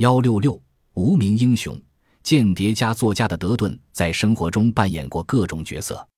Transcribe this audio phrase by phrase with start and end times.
[0.00, 0.58] 幺六六
[0.94, 1.78] 无名英雄，
[2.22, 6.08] 间谍家作家的德顿在生活中扮演过各种角色。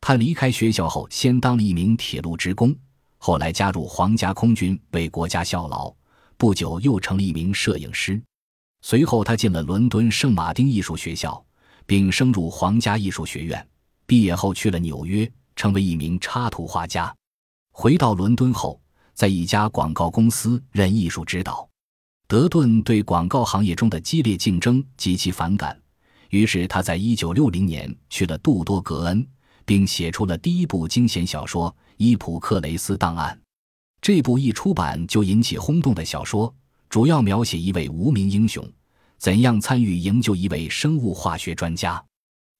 [0.00, 2.72] 他离开学校后，先当了一名铁路职工，
[3.18, 5.92] 后来加入皇家空军为国家效劳，
[6.36, 8.22] 不久又成了一名摄影师。
[8.82, 11.44] 随后，他进了伦敦圣马丁艺术学校，
[11.86, 13.68] 并升入皇家艺术学院。
[14.06, 17.12] 毕业后去了纽约，成为一名插图画家。
[17.72, 18.80] 回到伦敦后，
[19.12, 21.68] 在一家广告公司任艺术指导。
[22.26, 25.78] 德顿对广告行业中的激烈竞争极其反感，
[26.30, 29.26] 于是他在1960年去了杜多格恩，
[29.66, 33.36] 并写出了第一部惊险小说《伊普克雷斯档案》。
[34.00, 36.52] 这部一出版就引起轰动的小说，
[36.88, 38.66] 主要描写一位无名英雄
[39.18, 42.02] 怎样参与营救一位生物化学专家。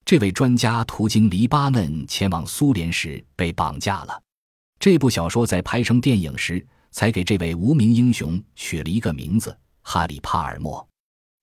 [0.05, 4.21] 这位专家途经黎巴嫩前往苏联时被绑架了。
[4.79, 6.63] 这部小说在拍成电影时，
[6.95, 10.87] 才给这位无名英雄取了一个名字——哈里·帕尔默。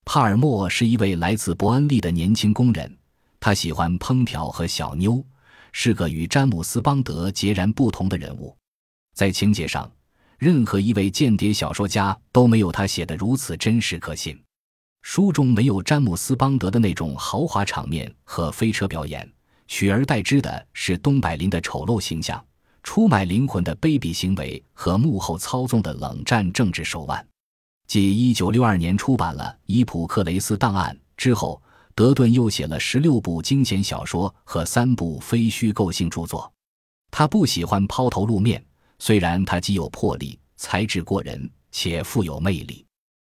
[0.03, 2.97] 帕尔默是一位来自伯恩利的年轻工人，
[3.39, 5.23] 他喜欢烹调和小妞，
[5.71, 8.57] 是个与詹姆斯·邦德截然不同的人物。
[9.13, 9.89] 在情节上，
[10.39, 14.35] 任何一位间谍小说家都没有他写的如此真实可信。
[15.03, 19.31] 书中没有詹姆斯·邦德的那种豪华场面和飞车表演，
[19.67, 22.43] 取而代之的是东柏林的丑陋形象、
[22.83, 27.25] 出卖灵魂的卑鄙行为和幕后操纵的冷战政治手腕。
[27.87, 31.61] 继1962年出版了《伊普克雷斯档案》之后，
[31.95, 36.51] 德顿又写了16部惊险小说和三部非虚构性著作。
[37.11, 38.63] 他不喜欢抛头露面，
[38.99, 42.85] 虽然他极有魄力、才智过人且富有魅力。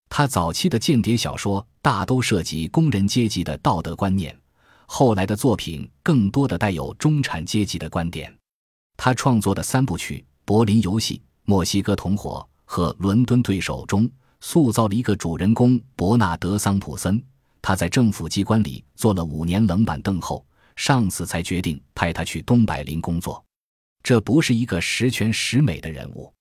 [0.09, 4.39] 他早期的间谍小说大都涉及工人阶级的道德观念，
[4.87, 8.33] 后来的作品更多的带有中产阶级的观点。
[8.97, 11.14] 他创作的三部曲《柏林游戏》
[11.45, 17.22] 《墨西哥同伙》和《伦敦对手》中，塑造了一个主人公伯纳德·桑普森。
[17.61, 20.45] 他在政府机关里坐了五年冷板凳后，
[20.77, 23.42] 上司才决定派他去东柏林工作。
[24.03, 26.32] 这不是一个十全十美的人物。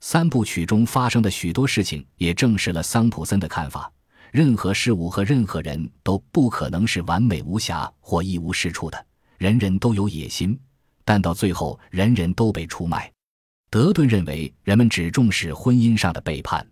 [0.00, 3.90] 三部曲中发生的许多事情也证实了桑普森的看法：
[4.32, 9.06] 任何事物和任何人都不可能是完美无瑕或一无是处的，
[9.38, 10.58] 人人都有野心，
[11.04, 13.12] 但到最后人人都被出卖。
[13.70, 16.66] 德顿认为，人们只重视婚姻上的背叛，